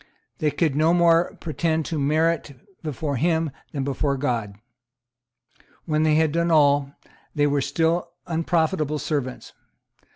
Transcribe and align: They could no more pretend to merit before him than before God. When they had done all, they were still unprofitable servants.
They 0.39 0.49
could 0.49 0.75
no 0.75 0.95
more 0.95 1.37
pretend 1.39 1.85
to 1.85 1.99
merit 1.99 2.55
before 2.81 3.17
him 3.17 3.51
than 3.71 3.83
before 3.83 4.17
God. 4.17 4.55
When 5.85 6.01
they 6.01 6.15
had 6.15 6.31
done 6.31 6.49
all, 6.49 6.93
they 7.35 7.45
were 7.45 7.61
still 7.61 8.09
unprofitable 8.25 8.97
servants. 8.97 9.53